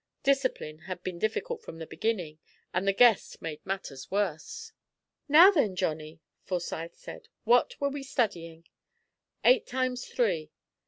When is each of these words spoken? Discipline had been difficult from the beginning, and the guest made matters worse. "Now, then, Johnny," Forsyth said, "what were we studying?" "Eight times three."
Discipline 0.23 0.79
had 0.79 1.03
been 1.03 1.19
difficult 1.19 1.61
from 1.61 1.77
the 1.77 1.85
beginning, 1.85 2.39
and 2.73 2.87
the 2.87 2.91
guest 2.91 3.39
made 3.39 3.63
matters 3.63 4.09
worse. 4.09 4.71
"Now, 5.27 5.51
then, 5.51 5.75
Johnny," 5.75 6.21
Forsyth 6.43 6.95
said, 6.95 7.27
"what 7.43 7.79
were 7.79 7.89
we 7.91 8.01
studying?" 8.01 8.65
"Eight 9.45 9.67
times 9.67 10.07
three." 10.07 10.49